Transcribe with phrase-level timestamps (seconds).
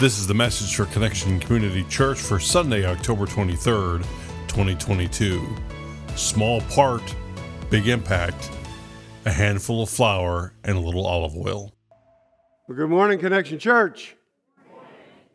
[0.00, 3.98] This is the message for Connection Community Church for Sunday, October 23rd,
[4.48, 5.46] 2022.
[6.16, 7.02] Small part,
[7.68, 8.50] big impact,
[9.26, 11.74] a handful of flour, and a little olive oil.
[12.66, 14.16] Well, good morning, Connection Church.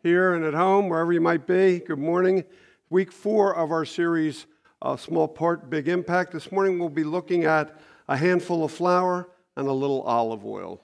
[0.02, 2.42] Here and at home, wherever you might be, good morning.
[2.90, 4.46] Week four of our series,
[4.82, 6.32] uh, Small Part, Big Impact.
[6.32, 10.82] This morning we'll be looking at a handful of flour and a little olive oil.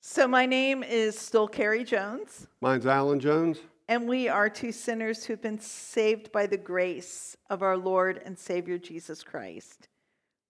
[0.00, 3.58] So, my name is still Carrie Jones, Mine's Alan Jones.
[3.88, 8.38] and we are two sinners who've been saved by the grace of our Lord and
[8.38, 9.88] Savior Jesus Christ.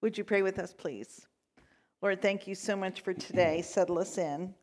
[0.03, 1.27] Would you pray with us, please?
[2.03, 3.63] Lord, thank you so much for today.
[3.63, 4.55] Settle us in,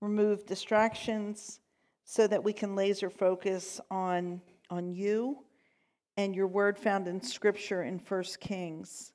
[0.00, 1.60] remove distractions
[2.04, 4.40] so that we can laser focus on,
[4.70, 5.38] on you
[6.16, 9.12] and your word found in Scripture in First Kings.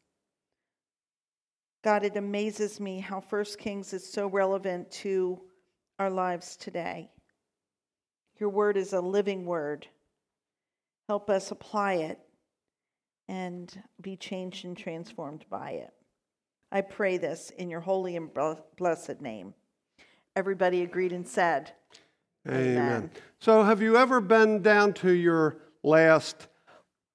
[1.87, 5.39] God, it amazes me how First Kings is so relevant to
[5.99, 7.09] our lives today.
[8.39, 9.87] Your word is a living word.
[11.07, 12.19] Help us apply it
[13.29, 15.93] and be changed and transformed by it.
[16.73, 18.31] I pray this in your holy and
[18.77, 19.53] blessed name.
[20.35, 21.71] Everybody agreed and said,
[22.45, 22.77] Amen.
[22.77, 23.11] Amen.
[23.39, 26.49] So, have you ever been down to your last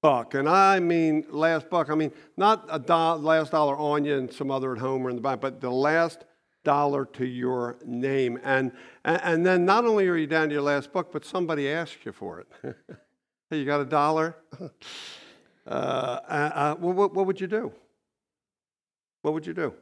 [0.02, 0.34] buck?
[0.34, 4.30] And I mean last buck, I mean not a do- last dollar on you and
[4.30, 6.24] some other at home or in the bank, but the last
[6.64, 8.38] dollar to your name.
[8.44, 8.72] And,
[9.04, 12.04] and, and then not only are you down to your last buck, but somebody asks
[12.04, 12.48] you for it.
[13.50, 14.36] hey, you got a dollar?
[14.60, 14.68] uh,
[15.66, 17.72] uh, uh, what, what would you do?
[19.22, 19.72] What would you do?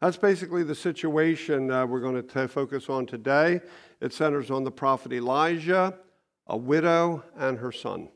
[0.00, 3.60] That's basically the situation uh, we're going to focus on today.
[4.00, 5.98] It centers on the prophet Elijah,
[6.46, 8.08] a widow, and her son.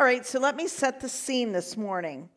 [0.00, 2.30] All right, so let me set the scene this morning.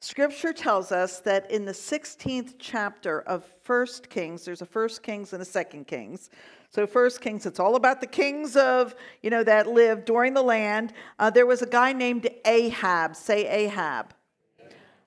[0.00, 5.32] Scripture tells us that in the 16th chapter of First Kings, there's a First Kings
[5.32, 6.30] and a Second Kings.
[6.70, 10.42] So First Kings, it's all about the kings of, you know, that lived during the
[10.42, 10.92] land.
[11.18, 13.16] Uh, there was a guy named Ahab.
[13.16, 14.14] Say Ahab.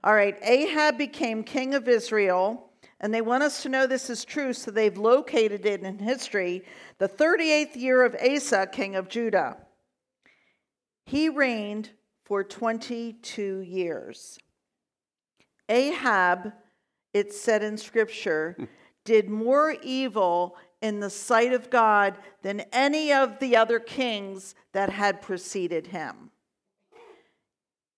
[0.04, 2.70] All right, Ahab became king of Israel.
[3.00, 6.66] And they want us to know this is true, so they've located it in history.
[6.98, 9.56] The 38th year of Asa, king of Judah.
[11.08, 11.92] He reigned
[12.26, 14.38] for 22 years.
[15.70, 16.52] Ahab,
[17.14, 18.66] it said in scripture, hmm.
[19.06, 24.90] did more evil in the sight of God than any of the other kings that
[24.90, 26.32] had preceded him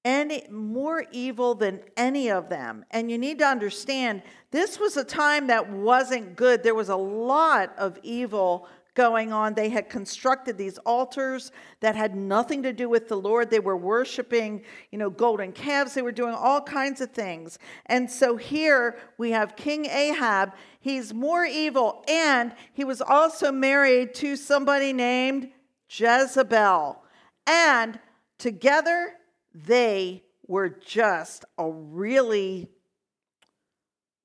[0.06, 2.86] any more evil than any of them.
[2.92, 6.64] And you need to understand this was a time that wasn't good.
[6.64, 8.68] There was a lot of evil
[9.00, 9.54] going on.
[9.54, 13.50] They had constructed these altars that had nothing to do with the Lord.
[13.50, 14.62] They were worshiping,
[14.92, 15.94] you know, golden calves.
[15.94, 17.60] They were doing all kinds of things.
[17.86, 20.52] And so here we have King Ahab.
[20.82, 25.50] He's more evil and he was also married to somebody named
[25.90, 27.02] Jezebel.
[27.48, 28.00] And
[28.38, 29.14] together
[29.56, 32.68] they were just a really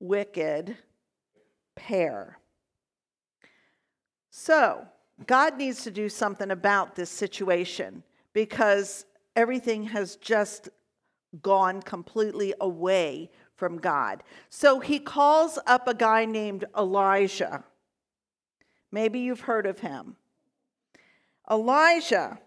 [0.01, 0.75] wicked
[1.77, 2.39] pair.
[4.37, 4.85] So,
[5.27, 8.03] God needs to do something about this situation
[8.33, 10.67] because everything has just
[11.41, 14.23] gone completely away from God.
[14.49, 17.63] So he calls up a guy named Elijah.
[18.91, 20.17] Maybe you've heard of him.
[21.49, 22.37] Elijah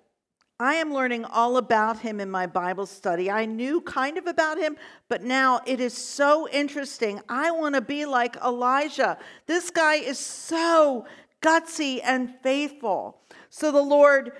[0.60, 3.31] I am learning all about him in my Bible study.
[3.31, 4.77] I knew kind of about him,
[5.09, 7.21] but now it is so interesting.
[7.28, 9.19] I want to be like Elijah.
[9.47, 11.06] This guy is so
[11.43, 13.21] gutsy and faithful.
[13.50, 14.32] So the Lord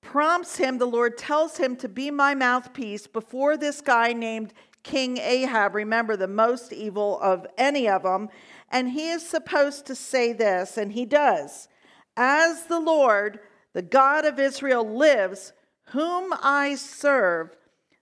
[0.00, 5.18] prompts him, the Lord tells him to be my mouthpiece before this guy named King
[5.18, 5.74] Ahab.
[5.74, 8.28] Remember, the most evil of any of them.
[8.70, 11.68] And he is supposed to say this, and he does
[12.16, 13.40] As the Lord,
[13.74, 15.52] the God of Israel, lives,
[15.88, 17.56] whom I serve,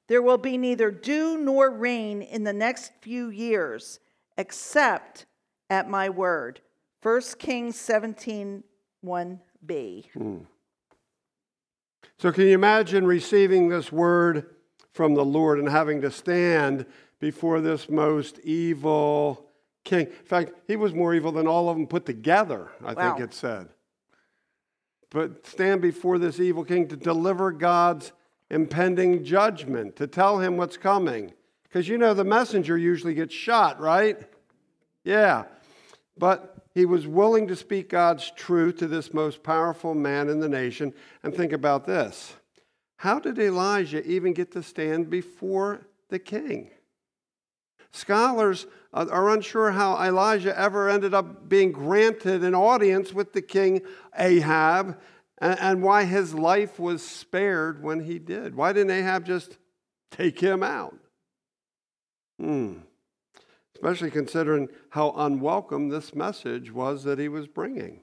[0.08, 3.98] there will be neither dew nor rain in the next few years,
[4.36, 5.26] except
[5.68, 6.60] at my word.
[7.02, 8.64] 1 Kings 17
[9.04, 10.10] 1b.
[10.12, 10.38] Hmm.
[12.18, 14.46] So, can you imagine receiving this word
[14.92, 16.86] from the Lord and having to stand
[17.20, 19.46] before this most evil
[19.84, 20.06] king?
[20.06, 23.14] In fact, he was more evil than all of them put together, I wow.
[23.14, 23.68] think it said
[25.10, 28.12] but stand before this evil king to deliver God's
[28.50, 31.32] impending judgment, to tell him what's coming.
[31.62, 34.18] Because you know the messenger usually gets shot, right?
[35.04, 35.44] Yeah.
[36.18, 40.48] But he was willing to speak God's truth to this most powerful man in the
[40.48, 40.92] nation.
[41.22, 42.34] And think about this
[42.98, 46.70] how did Elijah even get to stand before the king?
[47.92, 53.80] Scholars are unsure how Elijah ever ended up being granted an audience with the king
[54.18, 55.00] Ahab
[55.38, 58.54] and why his life was spared when he did.
[58.54, 59.56] Why didn't Ahab just
[60.10, 60.98] take him out?
[62.38, 62.80] Hmm.
[63.76, 68.00] Especially considering how unwelcome this message was that he was bringing.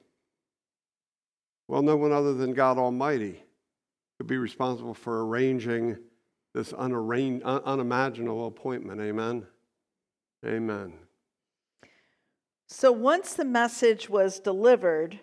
[1.66, 3.42] Well, no one other than God Almighty
[4.16, 5.98] could be responsible for arranging
[6.54, 9.00] this unimaginable appointment.
[9.00, 9.44] Amen.
[10.46, 10.92] Amen.
[12.68, 15.18] So once the message was delivered,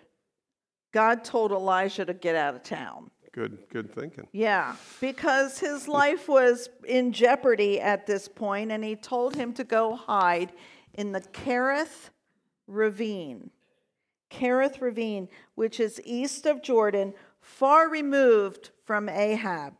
[0.92, 3.10] God told Elijah to get out of town.
[3.32, 4.28] Good, good thinking.
[4.32, 9.64] Yeah, because his life was in jeopardy at this point, and he told him to
[9.64, 10.52] go hide
[10.92, 12.10] in the Kerith
[12.66, 13.50] Ravine.
[14.30, 19.74] Kerith Ravine, which is east of Jordan, far removed from Ahab.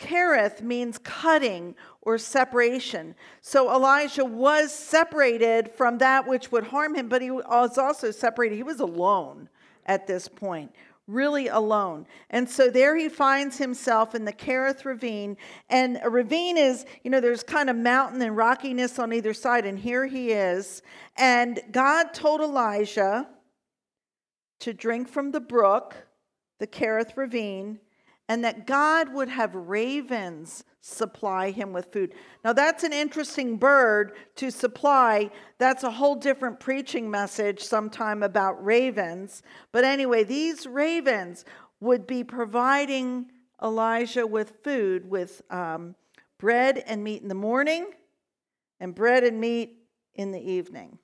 [0.00, 3.14] Kerith means cutting or separation.
[3.40, 8.56] So Elijah was separated from that which would harm him, but he was also separated.
[8.56, 9.48] He was alone
[9.86, 10.72] at this point,
[11.10, 12.06] really alone.
[12.30, 15.36] And so there he finds himself in the Kerith ravine.
[15.68, 19.66] And a ravine is, you know, there's kind of mountain and rockiness on either side.
[19.66, 20.82] And here he is.
[21.16, 23.28] And God told Elijah
[24.60, 25.96] to drink from the brook,
[26.58, 27.80] the Kerith ravine
[28.30, 32.14] and that God would have ravens supply him with food.
[32.44, 35.30] Now, that's an interesting bird to supply.
[35.58, 39.42] That's a whole different preaching message sometime about ravens.
[39.72, 41.44] But anyway, these ravens
[41.80, 43.30] would be providing
[43.62, 45.94] Elijah with food, with um,
[46.38, 47.86] bread and meat in the morning
[48.80, 49.76] and bread and meat
[50.14, 50.98] in the evening.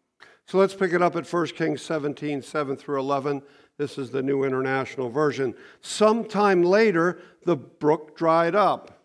[0.47, 3.43] So let's pick it up at 1 Kings 17, 7 through 11.
[3.79, 5.55] This is the New International Version.
[5.83, 8.96] Sometime later, the brook dried up.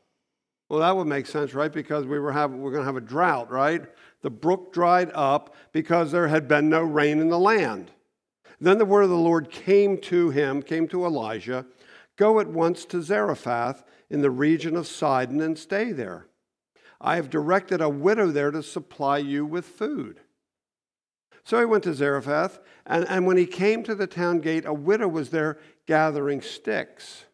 [0.72, 1.70] Well, that would make sense, right?
[1.70, 3.82] Because we were, have, we're going to have a drought, right?
[4.22, 7.92] The brook dried up because there had been no rain in the land.
[8.62, 11.66] Then the word of the Lord came to him, came to Elijah
[12.16, 16.28] Go at once to Zarephath in the region of Sidon and stay there.
[17.02, 20.22] I have directed a widow there to supply you with food.
[21.44, 24.74] So he went to Zarephath, and, and when he came to the town gate, a
[24.74, 27.26] widow was there gathering sticks.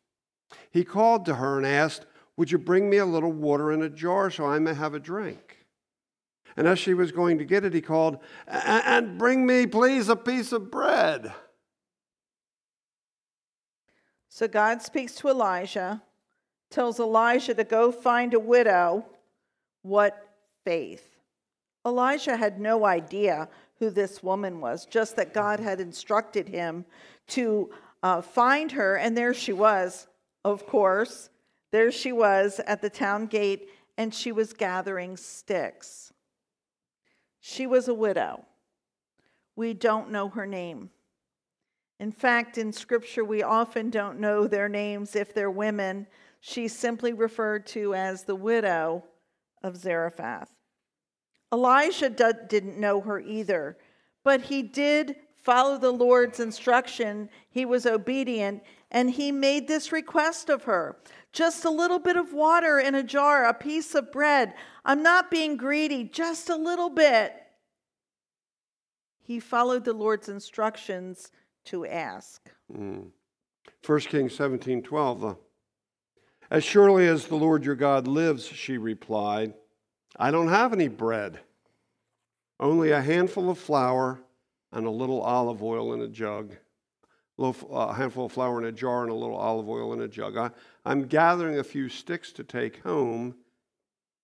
[0.72, 2.07] He called to her and asked,
[2.38, 5.00] Would you bring me a little water in a jar so I may have a
[5.00, 5.66] drink?
[6.56, 10.16] And as she was going to get it, he called, And bring me, please, a
[10.16, 11.34] piece of bread.
[14.30, 16.02] So God speaks to Elijah,
[16.70, 19.06] tells Elijah to go find a widow.
[19.82, 20.28] What
[20.64, 21.18] faith?
[21.86, 23.50] Elijah had no idea
[23.80, 26.86] who this woman was, just that God had instructed him
[27.28, 27.70] to
[28.04, 28.96] uh, find her.
[28.96, 30.08] And there she was,
[30.44, 31.30] of course.
[31.72, 36.14] There she was at the town gate, and she was gathering sticks.
[37.40, 38.46] She was a widow.
[39.56, 40.92] We don't know her name.
[42.00, 46.08] In fact, in Scripture, we often don't know their names if they're women.
[46.40, 49.04] She's simply referred to as the widow
[49.64, 50.54] of Zarephath.
[51.52, 53.78] Elijah didn't know her either,
[54.24, 57.30] but he did follow the Lord's instruction.
[57.50, 58.62] He was obedient,
[58.92, 60.98] and he made this request of her
[61.38, 64.56] just a little bit of water in a jar, a piece of bread.
[64.84, 67.32] I'm not being greedy, just a little bit.
[69.22, 71.32] He followed the Lord's instructions
[71.66, 72.50] to ask.
[72.76, 73.10] Mm.
[73.86, 75.26] 1 Kings 17 12.
[75.26, 75.36] Uh,
[76.50, 79.54] as surely as the Lord your God lives, she replied,
[80.18, 81.40] I don't have any bread,
[82.60, 84.22] only a handful of flour
[84.72, 86.56] and a little olive oil in a jug.
[87.40, 90.08] A, a handful of flour in a jar and a little olive oil in a
[90.08, 90.38] jug.
[90.38, 90.50] I,
[90.86, 93.36] I'm gathering a few sticks to take home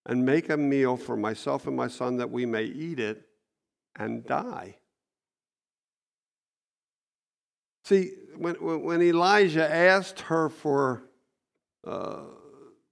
[0.05, 3.27] and make a meal for myself and my son that we may eat it
[3.95, 4.77] and die.
[7.85, 11.03] See, when, when Elijah asked her for
[11.85, 12.21] uh,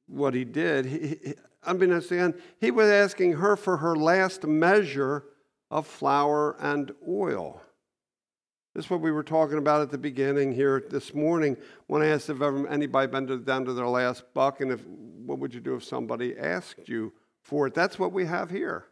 [0.07, 5.23] what he did, he, unbeknownst to him, he was asking her for her last measure
[5.69, 7.61] of flour and oil.
[8.73, 12.07] This is what we were talking about at the beginning here this morning when I
[12.07, 15.59] asked if ever anybody been down to their last buck and if what would you
[15.59, 17.11] do if somebody asked you
[17.41, 17.73] for it.
[17.73, 18.85] That's what we have here.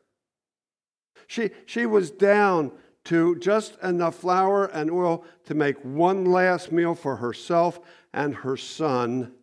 [1.28, 2.72] She, she was down
[3.06, 7.80] to just enough flour and oil to make one last meal for herself
[8.14, 9.34] and her son.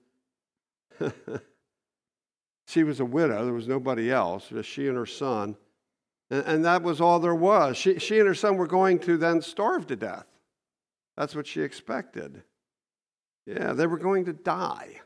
[2.67, 5.57] She was a widow, there was nobody else, just she and her son.
[6.31, 7.77] And, and that was all there was.
[7.77, 10.27] She, she and her son were going to then starve to death.
[11.17, 12.43] That's what she expected.
[13.47, 15.01] Yeah, they were going to die.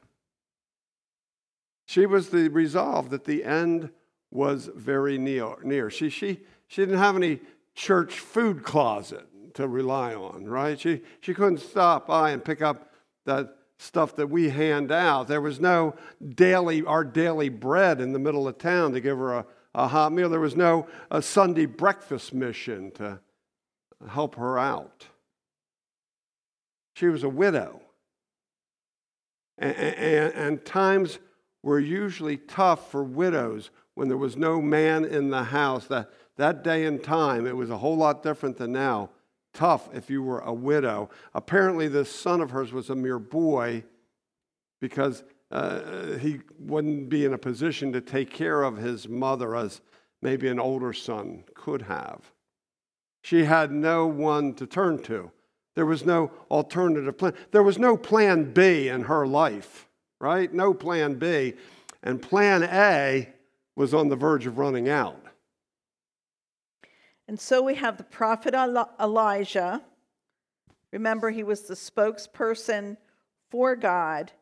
[1.86, 3.90] She was the resolve that the end
[4.30, 5.56] was very near.
[5.62, 5.90] near.
[5.90, 7.40] She, she, she didn't have any
[7.74, 10.78] church food closet to rely on, right?
[10.78, 12.92] She, she couldn't stop by and pick up
[13.26, 15.26] that stuff that we hand out.
[15.26, 15.94] There was no
[16.34, 20.12] daily, our daily bread in the middle of town to give her a, a hot
[20.12, 20.28] meal.
[20.28, 23.20] There was no a Sunday breakfast mission to
[24.08, 25.06] help her out.
[26.94, 27.80] She was a widow.
[29.58, 31.18] And, and, and, times
[31.62, 35.86] were usually tough for widows when there was no man in the house.
[35.86, 39.10] That, that day and time, it was a whole lot different than now.
[39.52, 41.10] Tough if you were a widow.
[41.34, 43.84] Apparently, this son of hers was a mere boy
[44.80, 49.80] because uh, he wouldn't be in a position to take care of his mother as
[50.22, 52.32] maybe an older son could have.
[53.22, 55.30] She had no one to turn to.
[55.74, 57.34] There was no alternative plan.
[57.50, 59.88] There was no plan B in her life,
[60.20, 60.52] right?
[60.52, 61.54] No plan B.
[62.02, 63.28] And plan A
[63.76, 65.24] was on the verge of running out.
[67.28, 69.82] And so we have the prophet Elijah.
[70.92, 72.96] Remember, he was the spokesperson
[73.50, 74.32] for God,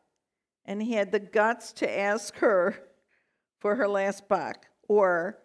[0.69, 2.75] and he had the guts to ask her
[3.57, 5.39] for her last buck or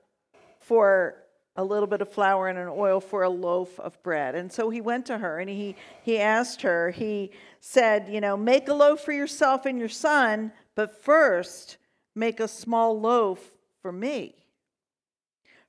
[0.61, 1.17] for
[1.57, 4.35] a little bit of flour and an oil for a loaf of bread.
[4.35, 8.37] And so he went to her and he, he asked her, he said, You know,
[8.37, 11.79] make a loaf for yourself and your son, but first
[12.15, 13.51] make a small loaf
[13.81, 14.35] for me.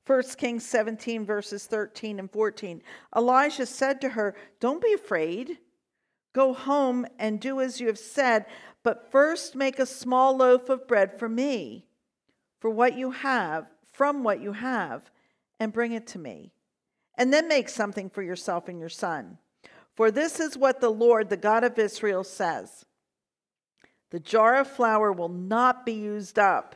[0.06, 2.82] 1 Kings 17, verses 13 and 14.
[3.16, 5.60] Elijah said to her, Don't be afraid.
[6.34, 8.46] Go home and do as you have said,
[8.86, 11.88] but first make a small loaf of bread for me,
[12.60, 15.10] for what you have, from what you have
[15.60, 16.52] and bring it to me.
[17.16, 19.40] And then make something for yourself and your son.
[19.96, 22.86] For this is what the Lord, the God of Israel, says
[24.12, 26.76] The jar of flour will not be used up,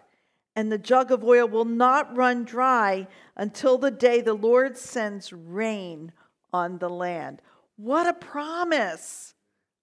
[0.56, 5.32] and the jug of oil will not run dry until the day the Lord sends
[5.32, 6.12] rain
[6.52, 7.44] on the land.
[7.76, 9.36] What a promise!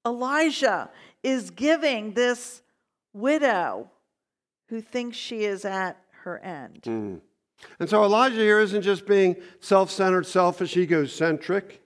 [0.07, 0.89] Elijah
[1.23, 2.63] is giving this
[3.13, 3.91] widow
[4.69, 6.83] who thinks she is at her end.
[6.83, 7.21] Mm.
[7.81, 11.83] And so Elijah here isn't just being self centered, selfish, egocentric.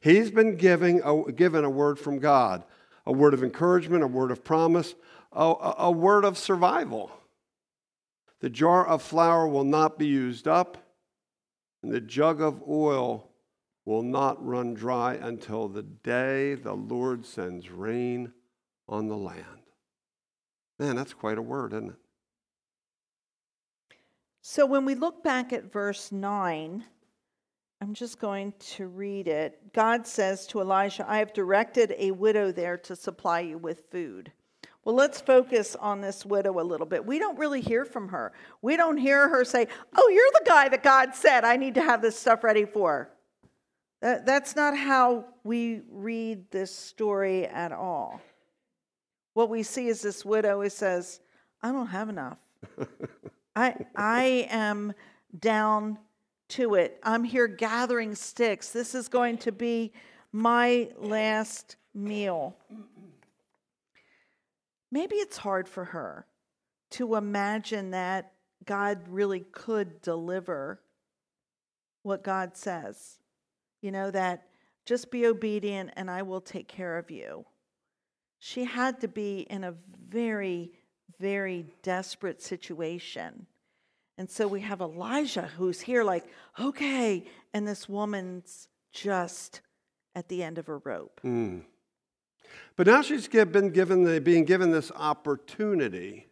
[0.00, 2.64] He's been giving a, given a word from God
[3.06, 4.94] a word of encouragement, a word of promise,
[5.32, 7.10] a, a word of survival.
[8.40, 10.76] The jar of flour will not be used up,
[11.82, 13.29] and the jug of oil
[13.84, 18.32] will not run dry until the day the Lord sends rain
[18.88, 19.44] on the land.
[20.78, 21.96] Man, that's quite a word, isn't it?
[24.42, 26.84] So when we look back at verse 9,
[27.82, 29.72] I'm just going to read it.
[29.72, 34.32] God says to Elijah, I have directed a widow there to supply you with food.
[34.84, 37.04] Well, let's focus on this widow a little bit.
[37.04, 38.32] We don't really hear from her.
[38.62, 41.82] We don't hear her say, Oh, you're the guy that God said I need to
[41.82, 43.10] have this stuff ready for.
[44.00, 48.20] That, that's not how we read this story at all.
[49.34, 51.20] What we see is this widow who says,
[51.62, 52.38] I don't have enough.
[53.54, 54.94] I, I am
[55.38, 55.98] down
[56.48, 56.98] to it.
[57.02, 58.70] I'm here gathering sticks.
[58.70, 59.92] This is going to be
[60.32, 62.56] my last meal.
[64.90, 66.26] Maybe it's hard for her
[66.92, 68.32] to imagine that
[68.64, 70.80] God really could deliver
[72.02, 73.19] what God says.
[73.80, 74.48] You know, that
[74.84, 77.44] just be obedient and I will take care of you.
[78.38, 79.74] She had to be in a
[80.08, 80.72] very
[81.20, 83.46] very desperate situation.
[84.18, 86.24] And so we have Elijah who's here, like,
[86.58, 87.24] okay.
[87.54, 89.60] And this woman's just
[90.14, 91.20] at the end of her rope.
[91.24, 91.62] Mm.
[92.76, 96.26] But now she's been given the, being given this opportunity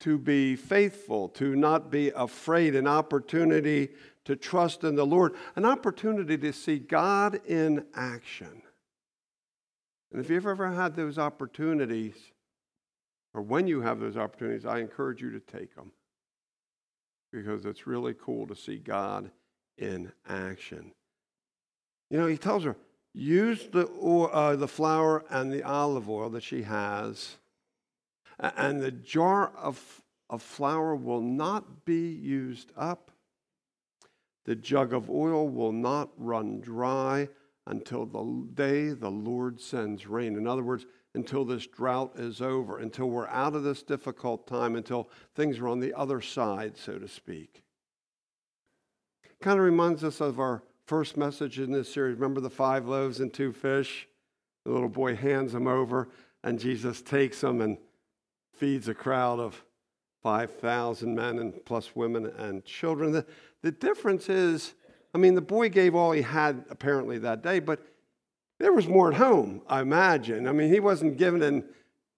[0.00, 3.90] to be faithful, to not be afraid, an opportunity
[4.24, 8.62] to trust in the Lord, an opportunity to see God in action.
[10.12, 12.14] And if you've ever had those opportunities,
[13.34, 15.90] or when you have those opportunities, I encourage you to take them
[17.32, 19.30] because it's really cool to see God
[19.76, 20.92] in action.
[22.10, 22.76] You know, he tells her,
[23.12, 27.36] use the, uh, the flour and the olive oil that she has,
[28.38, 33.10] and the jar of, of flour will not be used up.
[34.44, 37.28] The jug of oil will not run dry
[37.66, 40.36] until the day the Lord sends rain.
[40.36, 40.84] In other words,
[41.14, 45.68] until this drought is over, until we're out of this difficult time, until things are
[45.68, 47.62] on the other side, so to speak.
[49.40, 52.16] Kind of reminds us of our first message in this series.
[52.16, 54.08] Remember the five loaves and two fish?
[54.64, 56.08] The little boy hands them over,
[56.42, 57.78] and Jesus takes them and
[58.52, 59.64] feeds a crowd of
[60.22, 63.24] 5,000 men and plus women and children.
[63.64, 64.74] The, difference is,
[65.14, 67.80] I mean, the boy gave all he had apparently that day, but
[68.60, 70.46] there was more at home, I imagine.
[70.46, 71.64] I mean, he wasn't giving it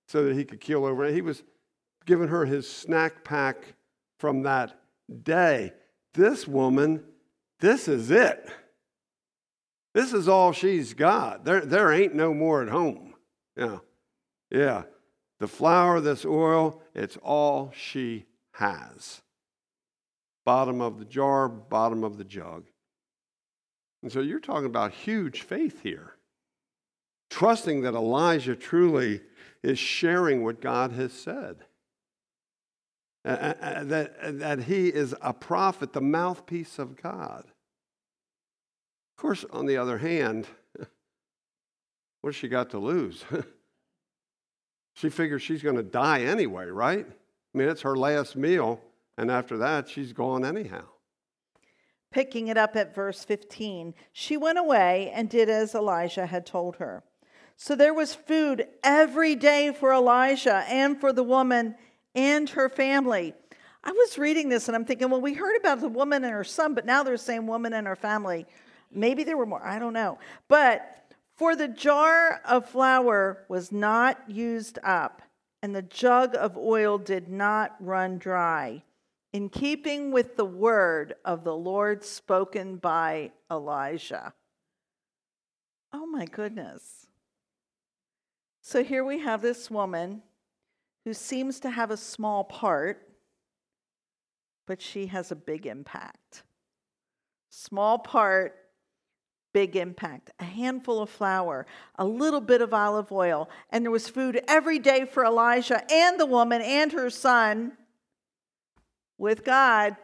[0.08, 1.06] so that he could keel over.
[1.06, 1.44] He was
[2.04, 3.74] giving her his snack pack
[4.18, 4.80] from that
[5.22, 5.72] day.
[6.14, 7.04] This woman,
[7.60, 8.44] this is it.
[9.94, 11.44] This is all she's got.
[11.44, 13.14] There, there ain't no more at home.
[13.56, 13.78] Yeah.
[14.50, 14.82] Yeah.
[15.38, 19.22] The flour, this oil, it's all she has.
[20.46, 22.68] Bottom of the jar, bottom of the jug.
[24.02, 26.14] And so you're talking about huge faith here.
[27.30, 29.22] Trusting that Elijah truly
[29.64, 31.64] is sharing what God has said.
[33.24, 37.44] That, that he is a prophet, the mouthpiece of God.
[37.44, 40.46] Of course, on the other hand,
[42.20, 43.24] what's she got to lose?
[44.94, 47.04] she figures she's going to die anyway, right?
[47.08, 48.80] I mean, it's her last meal,
[49.16, 50.85] and after that, she's gone anyhow.
[52.11, 56.76] Picking it up at verse 15, she went away and did as Elijah had told
[56.76, 57.02] her.
[57.56, 61.75] So there was food every day for Elijah and for the woman
[62.14, 63.35] and her family.
[63.82, 66.44] I was reading this and I'm thinking, well, we heard about the woman and her
[66.44, 68.46] son, but now they're saying woman and her family.
[68.90, 70.18] Maybe there were more, I don't know.
[70.49, 75.23] But for the jar of flour was not used up,
[75.62, 78.82] and the jug of oil did not run dry,
[79.36, 84.32] in keeping with the word of the Lord spoken by Elijah.
[85.92, 87.08] Oh my goodness.
[88.62, 90.22] So here we have this woman
[91.04, 93.06] who seems to have a small part,
[94.66, 96.42] but she has a big impact.
[97.50, 98.54] Small part,
[99.52, 100.30] big impact.
[100.40, 101.66] A handful of flour,
[101.96, 106.18] a little bit of olive oil, and there was food every day for Elijah and
[106.18, 107.76] the woman and her son.
[109.18, 109.96] With God,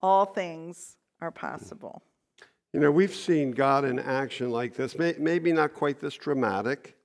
[0.00, 2.02] all things are possible.
[2.72, 6.96] You know, we've seen God in action like this, maybe not quite this dramatic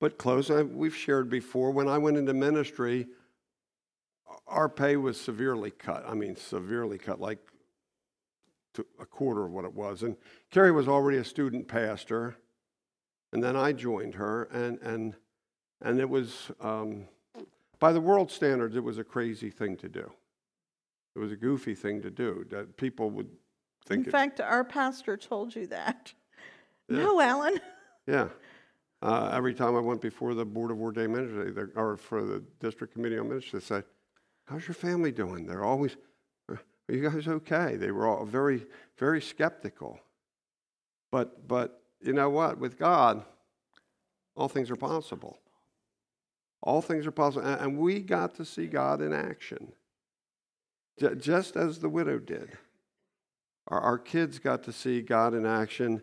[0.00, 0.50] but close.
[0.50, 3.06] We've shared before, when I went into ministry,
[4.46, 6.04] our pay was severely cut.
[6.06, 7.38] I mean, severely cut, like
[8.98, 10.02] a quarter of what it was.
[10.02, 10.16] And
[10.50, 12.36] Carrie was already a student pastor,
[13.32, 15.14] and then I joined her, and and
[15.82, 17.06] and it was um,
[17.78, 20.10] by the world standards, it was a crazy thing to do.
[21.14, 23.28] It was a goofy thing to do that people would
[23.86, 24.04] think.
[24.04, 26.12] In it, fact, our pastor told you that.
[26.88, 26.98] Yeah.
[26.98, 27.60] No, Alan.
[28.06, 28.28] Yeah.
[29.02, 32.92] Uh, every time I went before the Board of Ordained Ministers, or for the District
[32.92, 33.84] Committee on Ministry, they said,
[34.46, 35.46] How's your family doing?
[35.46, 35.96] They're always,
[36.48, 37.76] Are you guys okay?
[37.76, 38.66] They were all very,
[38.98, 40.00] very skeptical.
[41.12, 42.58] But, but you know what?
[42.58, 43.24] With God,
[44.36, 45.38] all things are possible.
[46.62, 47.46] All things are possible.
[47.46, 49.72] And we got to see God in action,
[51.18, 52.50] just as the widow did.
[53.68, 56.02] Our kids got to see God in action,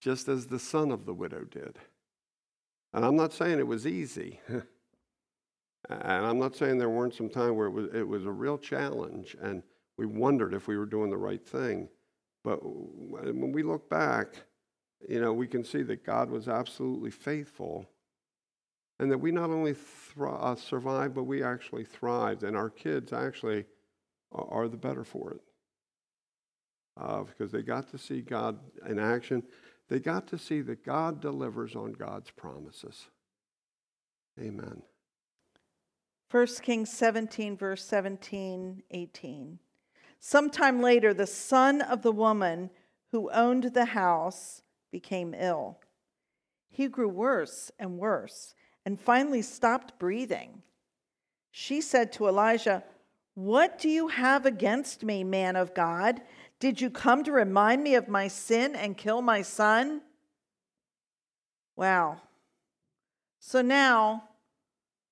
[0.00, 1.78] just as the son of the widow did.
[2.94, 4.40] And I'm not saying it was easy.
[4.48, 8.58] and I'm not saying there weren't some time where it was, it was a real
[8.58, 9.62] challenge and
[9.96, 11.88] we wondered if we were doing the right thing.
[12.44, 14.28] But when we look back,
[15.08, 17.86] you know, we can see that God was absolutely faithful
[19.00, 19.74] and that we not only
[20.20, 22.42] uh, survived, but we actually thrived.
[22.44, 23.66] And our kids actually
[24.32, 25.40] are the better for it
[27.00, 29.42] uh, because they got to see God in action.
[29.88, 33.06] They got to see that God delivers on God's promises.
[34.38, 34.82] Amen.
[36.30, 39.58] 1 Kings 17, verse 17, 18.
[40.20, 42.70] Sometime later, the son of the woman
[43.12, 45.78] who owned the house became ill.
[46.68, 50.62] He grew worse and worse and finally stopped breathing.
[51.50, 52.84] She said to Elijah,
[53.38, 56.22] What do you have against me, man of God?
[56.58, 60.00] Did you come to remind me of my sin and kill my son?
[61.76, 62.20] Wow.
[63.38, 64.24] So now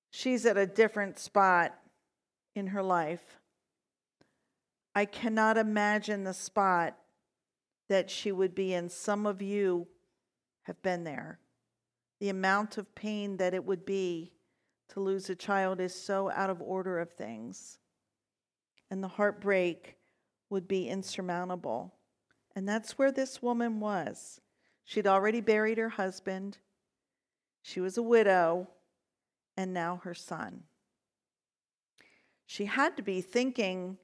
[0.09, 1.73] she's at a different spot
[2.53, 3.39] in her life.
[4.93, 6.97] I cannot imagine the spot
[7.87, 8.89] that she would be in.
[8.89, 9.87] Some of you
[10.63, 11.39] have been there.
[12.19, 14.33] The amount of pain that it would be
[14.89, 17.79] to lose a child is so out of order of things.
[18.89, 19.97] And the heartbreak
[20.49, 21.93] would be insurmountable.
[22.55, 24.41] And that's where this woman was.
[24.83, 26.57] She'd already buried her husband,
[27.61, 28.69] she was a widow,
[29.57, 30.63] and now her son.
[32.45, 33.97] She had to be thinking,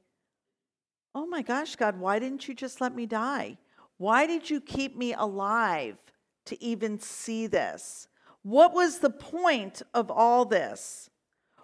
[1.15, 3.58] oh my gosh, God, why didn't you just let me die?
[3.98, 5.98] Why did you keep me alive
[6.46, 8.10] to even see this?
[8.41, 11.10] What was the point of all this?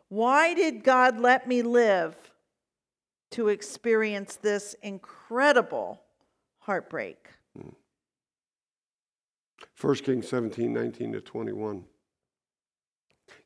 [0.07, 2.15] Why did God let me live
[3.31, 6.01] to experience this incredible
[6.59, 7.27] heartbreak?
[9.79, 11.85] 1 Kings 17, 19 to 21.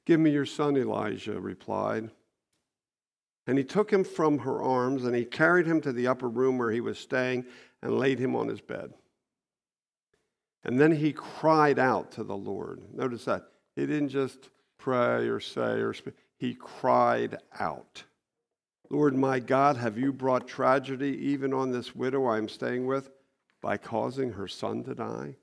[0.06, 2.10] Give me your son, Elijah replied.
[3.46, 6.58] And he took him from her arms, and he carried him to the upper room
[6.58, 7.46] where he was staying
[7.82, 8.93] and laid him on his bed.
[10.63, 12.82] And then he cried out to the Lord.
[12.93, 13.43] Notice that.
[13.76, 18.04] He didn't just pray or say or speak, he cried out.
[18.89, 23.10] Lord my God, have you brought tragedy even on this widow I am staying with
[23.62, 25.38] by causing her son to die?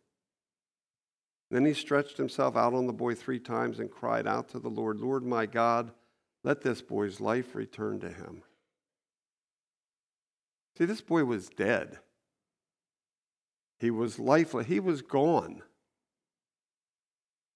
[1.50, 4.68] Then he stretched himself out on the boy three times and cried out to the
[4.68, 5.90] Lord, Lord my God,
[6.44, 8.42] let this boy's life return to him.
[10.79, 11.98] See, this boy was dead.
[13.79, 14.66] He was lifeless.
[14.66, 15.62] He was gone.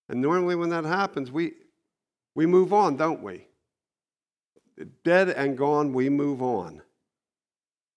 [0.09, 1.53] And normally, when that happens, we,
[2.35, 3.47] we move on, don't we?
[5.05, 6.83] Dead and gone, we move on.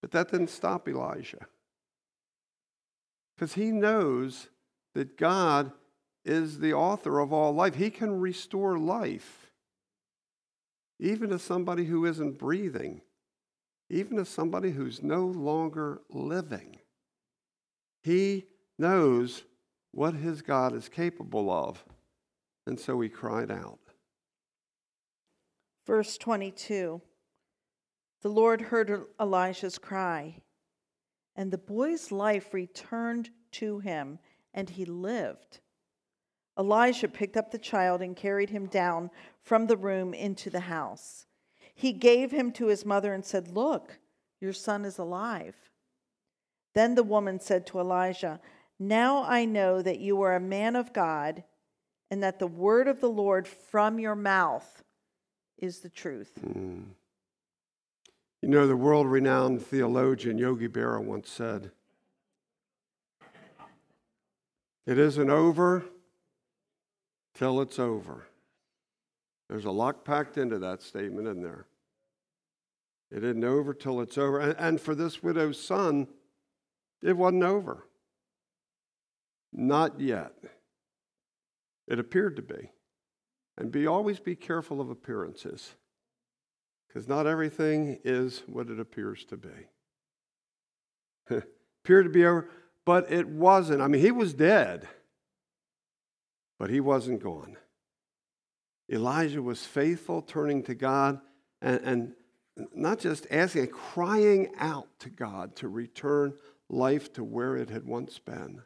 [0.01, 1.47] But that didn't stop Elijah.
[3.35, 4.47] Because he knows
[4.93, 5.71] that God
[6.23, 7.75] is the author of all life.
[7.75, 9.51] He can restore life,
[10.99, 13.01] even to somebody who isn't breathing,
[13.89, 16.77] even to somebody who's no longer living.
[18.03, 18.45] He
[18.77, 19.43] knows
[19.91, 21.83] what his God is capable of.
[22.65, 23.79] And so he cried out.
[25.87, 27.01] Verse 22
[28.21, 30.41] The Lord heard Elijah's cry,
[31.33, 34.19] and the boy's life returned to him,
[34.53, 35.61] and he lived.
[36.59, 39.09] Elijah picked up the child and carried him down
[39.41, 41.25] from the room into the house.
[41.73, 43.99] He gave him to his mother and said, Look,
[44.41, 45.55] your son is alive.
[46.73, 48.41] Then the woman said to Elijah,
[48.77, 51.45] Now I know that you are a man of God,
[52.11, 54.83] and that the word of the Lord from your mouth
[55.57, 56.31] is the truth.
[56.45, 56.83] Mm.
[58.41, 61.71] You know, the world renowned theologian Yogi Berra once said,
[64.85, 65.83] It isn't over
[67.33, 68.27] till it's over.
[69.49, 71.65] There's a lot packed into that statement, in there?
[73.11, 74.39] It isn't over till it's over.
[74.39, 76.07] And, and for this widow's son,
[77.01, 77.85] it wasn't over.
[79.53, 80.33] Not yet.
[81.87, 82.71] It appeared to be.
[83.57, 85.73] And be always be careful of appearances.
[86.87, 89.49] Because not everything is what it appears to be.
[91.83, 92.49] appeared to be over,
[92.85, 93.81] but it wasn't.
[93.81, 94.87] I mean, he was dead
[96.59, 97.57] but he wasn't gone.
[98.91, 101.19] Elijah was faithful, turning to God
[101.61, 102.13] and, and
[102.73, 106.33] not just asking, crying out to God to return
[106.69, 108.61] life to where it had once been.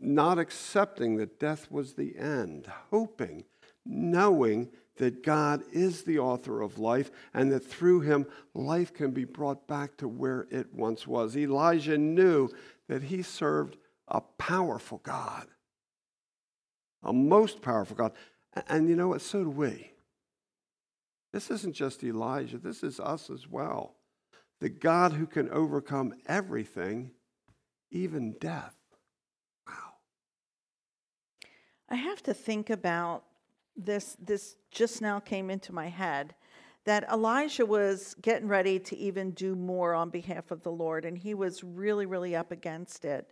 [0.00, 3.44] Not accepting that death was the end, hoping,
[3.86, 9.24] knowing that God is the author of life and that through him life can be
[9.24, 11.36] brought back to where it once was.
[11.36, 12.50] Elijah knew
[12.88, 13.76] that he served
[14.08, 15.46] a powerful God,
[17.02, 18.12] a most powerful God.
[18.68, 19.22] And you know what?
[19.22, 19.92] So do we.
[21.32, 23.94] This isn't just Elijah, this is us as well.
[24.60, 27.12] The God who can overcome everything,
[27.90, 28.74] even death.
[29.66, 29.94] Wow.
[31.90, 33.24] I have to think about
[33.76, 34.16] this.
[34.20, 36.34] This just now came into my head
[36.84, 41.16] that Elijah was getting ready to even do more on behalf of the Lord, and
[41.16, 43.30] he was really, really up against it.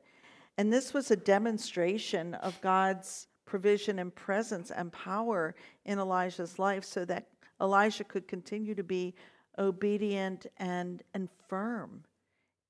[0.59, 5.55] And this was a demonstration of God's provision and presence and power
[5.87, 7.29] in Elijah's life so that
[7.61, 9.15] Elijah could continue to be
[9.59, 12.05] obedient and, and firm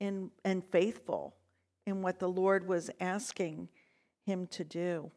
[0.01, 1.35] in, and faithful
[1.87, 3.68] in what the Lord was asking
[4.24, 5.11] him to do.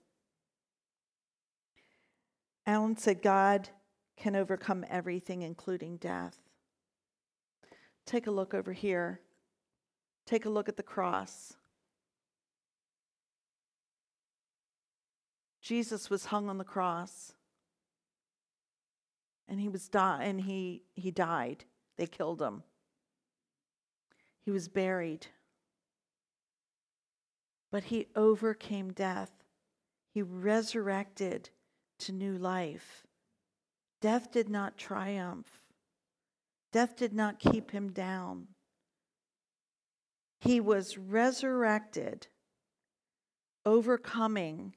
[2.71, 3.67] Alan said, God
[4.15, 6.37] can overcome everything, including death.
[8.05, 9.19] Take a look over here.
[10.25, 11.53] Take a look at the cross.
[15.61, 17.33] Jesus was hung on the cross.
[19.49, 21.65] And he was die and he he died.
[21.97, 22.63] They killed him.
[24.45, 25.27] He was buried.
[27.69, 29.31] But he overcame death.
[30.13, 31.49] He resurrected
[32.01, 33.03] to new life.
[34.01, 35.47] Death did not triumph.
[36.71, 38.47] Death did not keep him down.
[40.39, 42.27] He was resurrected,
[43.65, 44.75] overcoming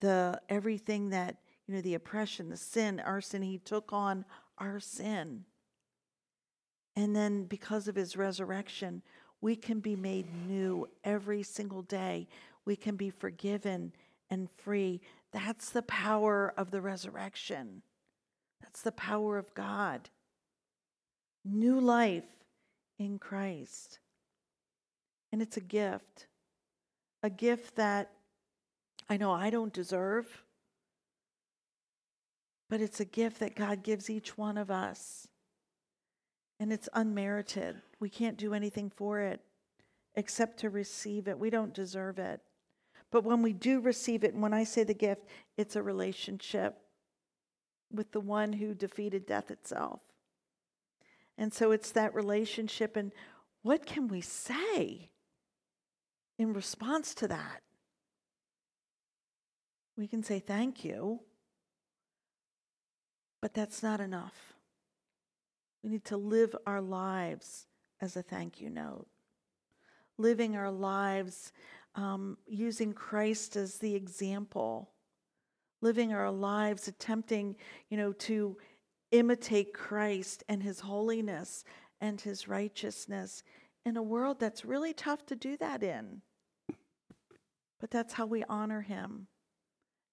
[0.00, 4.24] the everything that you know the oppression the sin our sin he took on
[4.58, 5.44] our sin
[6.94, 9.00] and then because of his resurrection
[9.40, 12.28] we can be made new every single day
[12.66, 13.92] we can be forgiven
[14.30, 15.00] and free.
[15.34, 17.82] That's the power of the resurrection.
[18.62, 20.08] That's the power of God.
[21.44, 22.24] New life
[23.00, 23.98] in Christ.
[25.32, 26.28] And it's a gift,
[27.24, 28.12] a gift that
[29.10, 30.44] I know I don't deserve,
[32.70, 35.26] but it's a gift that God gives each one of us.
[36.60, 37.82] And it's unmerited.
[37.98, 39.40] We can't do anything for it
[40.14, 41.40] except to receive it.
[41.40, 42.40] We don't deserve it.
[43.14, 45.22] But when we do receive it, and when I say the gift,
[45.56, 46.80] it's a relationship
[47.88, 50.00] with the one who defeated death itself.
[51.38, 52.96] And so it's that relationship.
[52.96, 53.12] And
[53.62, 55.10] what can we say
[56.40, 57.62] in response to that?
[59.96, 61.20] We can say thank you,
[63.40, 64.54] but that's not enough.
[65.84, 67.66] We need to live our lives
[68.00, 69.06] as a thank you note,
[70.18, 71.52] living our lives
[71.94, 74.90] um, using Christ as the example,
[75.80, 77.56] living our lives attempting,
[77.88, 78.56] you know, to
[79.12, 81.64] imitate Christ and his holiness
[82.00, 83.42] and his righteousness
[83.84, 86.22] in a world that's really tough to do that in.
[87.80, 89.26] But that's how we honor him.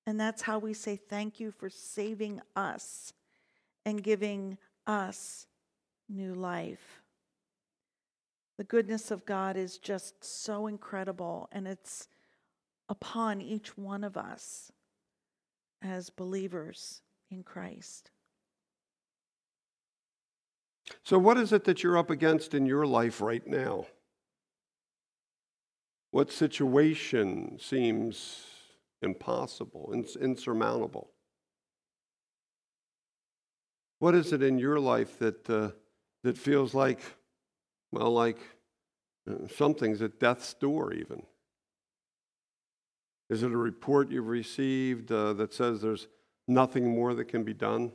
[0.05, 3.13] And that's how we say thank you for saving us
[3.85, 5.47] and giving us
[6.09, 7.00] new life.
[8.57, 12.07] The goodness of God is just so incredible, and it's
[12.89, 14.71] upon each one of us
[15.81, 18.11] as believers in Christ.
[21.03, 23.85] So, what is it that you're up against in your life right now?
[26.11, 28.45] What situation seems
[29.01, 31.09] impossible, ins- insurmountable?
[33.99, 35.71] What is it in your life that, uh,
[36.23, 37.01] that feels like
[37.91, 38.39] well, like
[39.29, 41.23] uh, something's at death's door, even.
[43.29, 46.07] Is it a report you've received uh, that says there's
[46.47, 47.91] nothing more that can be done?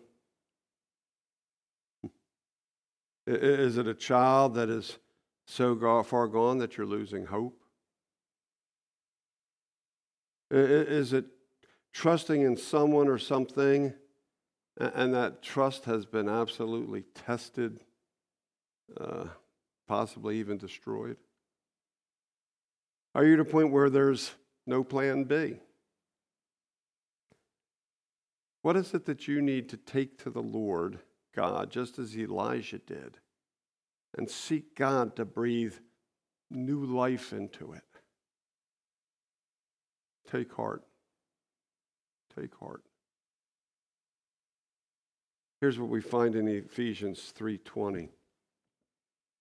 [3.26, 4.98] Is it a child that is
[5.46, 7.61] so far gone that you're losing hope?
[10.50, 11.26] Is it
[11.92, 13.92] trusting in someone or something
[14.76, 17.80] and that trust has been absolutely tested?
[18.96, 19.24] Uh,
[19.87, 21.16] possibly even destroyed?
[23.14, 24.33] Are you at a point where there's
[24.66, 25.57] no plan B?
[28.62, 30.99] What is it that you need to take to the Lord
[31.35, 33.18] God, just as Elijah did,
[34.16, 35.75] and seek God to breathe
[36.51, 37.85] new life into it?
[40.31, 40.83] Take heart.
[42.38, 42.83] Take heart.
[45.61, 48.11] Here's what we find in Ephesians 3:20.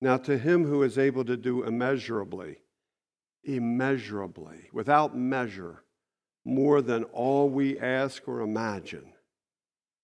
[0.01, 2.57] Now, to him who is able to do immeasurably,
[3.43, 5.83] immeasurably, without measure,
[6.43, 9.13] more than all we ask or imagine,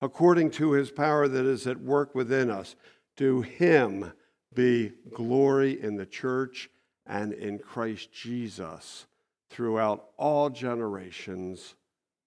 [0.01, 2.75] according to his power that is at work within us,
[3.17, 4.11] to him
[4.53, 6.69] be glory in the church
[7.05, 9.05] and in Christ Jesus
[9.49, 11.75] throughout all generations,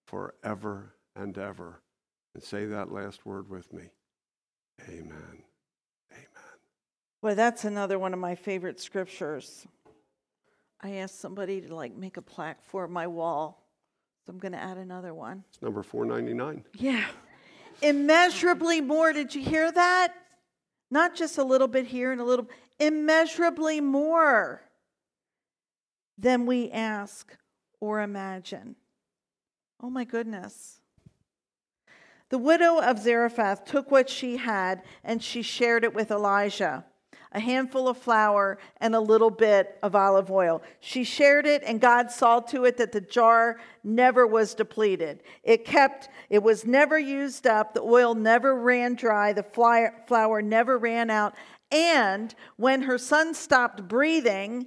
[0.06, 1.80] forever and ever.
[2.34, 3.84] And say that last word with me.
[4.88, 5.44] Amen.
[7.24, 9.66] Boy, that's another one of my favorite scriptures.
[10.82, 13.66] I asked somebody to like make a plaque for my wall.
[14.26, 15.42] So I'm going to add another one.
[15.48, 16.64] It's number 499.
[16.74, 17.06] Yeah.
[17.80, 19.14] Immeasurably more.
[19.14, 20.12] Did you hear that?
[20.90, 22.46] Not just a little bit here and a little,
[22.78, 24.60] immeasurably more
[26.18, 27.34] than we ask
[27.80, 28.76] or imagine.
[29.82, 30.80] Oh my goodness.
[32.28, 36.84] The widow of Zarephath took what she had and she shared it with Elijah
[37.32, 40.62] a handful of flour, and a little bit of olive oil.
[40.80, 45.22] She shared it, and God saw to it that the jar never was depleted.
[45.42, 49.42] It kept, it was never used up, the oil never ran dry, the
[50.06, 51.34] flour never ran out.
[51.70, 54.66] And when her son stopped breathing,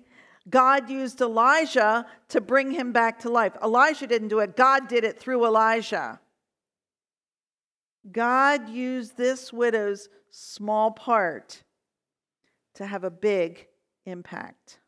[0.49, 3.53] God used Elijah to bring him back to life.
[3.63, 6.19] Elijah didn't do it, God did it through Elijah.
[8.11, 11.63] God used this widow's small part
[12.77, 13.67] to have a big
[14.05, 14.79] impact.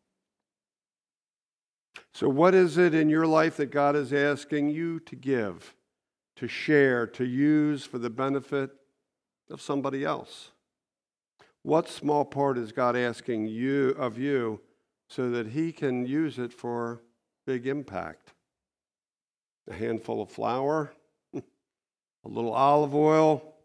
[2.13, 5.75] So, what is it in your life that God is asking you to give,
[6.35, 8.71] to share, to use for the benefit
[9.49, 10.51] of somebody else?
[11.63, 14.61] What small part is God asking you of you
[15.07, 17.01] so that He can use it for
[17.47, 18.33] big impact?
[19.67, 20.93] A handful of flour,
[21.33, 21.41] a
[22.23, 23.55] little olive oil.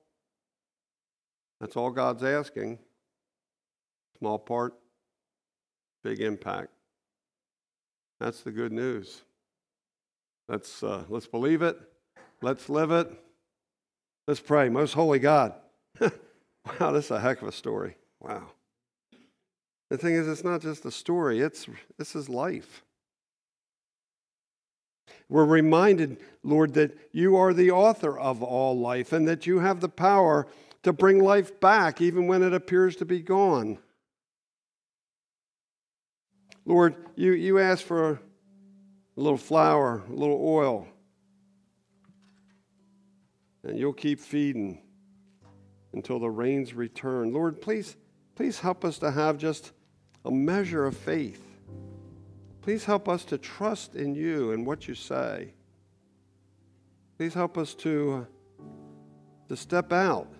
[1.60, 2.78] That's all God's asking.
[4.24, 4.72] Small part,
[6.02, 6.70] big impact.
[8.20, 9.20] That's the good news.
[10.48, 11.76] Let's, uh, let's believe it.
[12.40, 13.12] Let's live it.
[14.26, 14.70] Let's pray.
[14.70, 15.52] Most holy God.
[16.00, 17.98] wow, this is a heck of a story.
[18.18, 18.44] Wow.
[19.90, 21.66] The thing is, it's not just a story, it's,
[21.98, 22.82] this is life.
[25.28, 29.80] We're reminded, Lord, that you are the author of all life and that you have
[29.80, 30.46] the power
[30.82, 33.80] to bring life back even when it appears to be gone.
[36.64, 38.20] Lord, you, you ask for a
[39.16, 40.88] little flour, a little oil,
[43.62, 44.80] and you'll keep feeding
[45.92, 47.32] until the rains return.
[47.32, 47.96] Lord, please,
[48.34, 49.72] please help us to have just
[50.24, 51.42] a measure of faith.
[52.62, 55.52] Please help us to trust in you and what you say.
[57.18, 58.26] Please help us to,
[58.60, 58.64] uh,
[59.48, 60.32] to step out,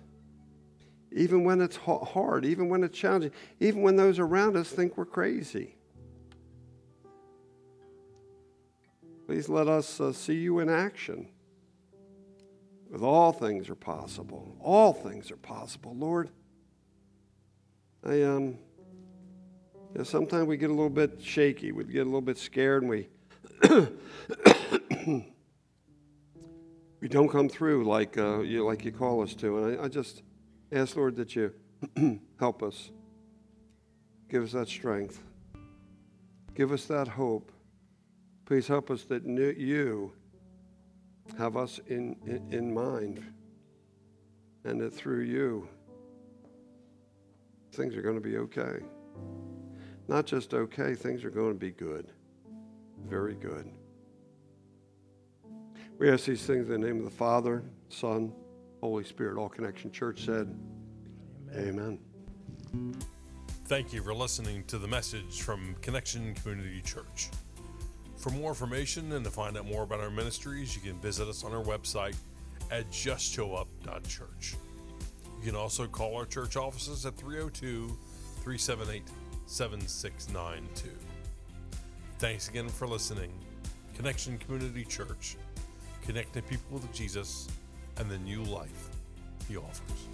[1.11, 5.05] even when it's hard, even when it's challenging, even when those around us think we're
[5.05, 5.74] crazy.
[9.25, 11.27] Please let us uh, see you in action.
[12.89, 14.55] With all things are possible.
[14.59, 16.29] All things are possible, Lord.
[18.05, 18.59] I um
[19.95, 22.83] you know, sometimes we get a little bit shaky, we get a little bit scared,
[22.83, 23.07] and we
[27.01, 29.57] we don't come through like uh, you like you call us to.
[29.57, 30.21] And I, I just
[30.71, 31.51] ask, Lord, that you
[32.39, 32.91] help us,
[34.29, 35.23] give us that strength,
[36.53, 37.51] give us that hope.
[38.45, 40.13] Please help us that you
[41.37, 43.23] have us in, in, in mind
[44.63, 45.67] and that through you,
[47.71, 48.79] things are going to be okay.
[50.07, 52.07] Not just okay, things are going to be good.
[53.07, 53.71] Very good.
[55.97, 58.33] We ask these things in the name of the Father, Son,
[58.81, 59.37] Holy Spirit.
[59.37, 60.55] All Connection Church said,
[61.53, 61.99] Amen.
[62.73, 62.95] Amen.
[63.65, 67.29] Thank you for listening to the message from Connection Community Church.
[68.25, 71.43] For more information and to find out more about our ministries, you can visit us
[71.43, 72.15] on our website
[72.71, 74.55] at justshowup.church.
[75.39, 77.95] You can also call our church offices at 302
[78.41, 79.03] 378
[79.45, 80.89] 7692.
[82.17, 83.31] Thanks again for listening.
[83.93, 85.37] Connection Community Church,
[86.03, 87.47] connecting people to Jesus
[87.97, 88.89] and the new life
[89.47, 90.07] he offers.